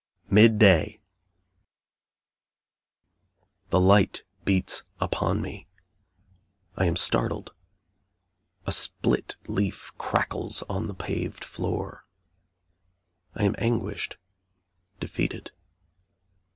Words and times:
MID 0.31 0.57
DAY 0.57 0.99
The 3.69 3.79
light 3.79 4.23
beats 4.45 4.81
upon 4.99 5.43
me. 5.43 5.67
I 6.75 6.85
am 6.87 6.95
startled 6.95 7.53
a 8.65 8.71
split 8.71 9.35
leaf 9.47 9.91
crackles 9.99 10.63
on 10.67 10.87
the 10.87 10.95
paved 10.95 11.43
floor 11.43 12.03
I 13.35 13.43
am 13.43 13.53
anguished 13.59 14.17
defeated. 14.99 15.51